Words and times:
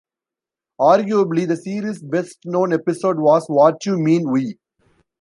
Arguably 0.79 1.47
the 1.47 1.55
series' 1.55 2.01
best-known 2.01 2.73
episode 2.73 3.19
was 3.19 3.43
What 3.47 3.85
You 3.85 3.99
Mean 3.99 4.31
We? 4.31 4.57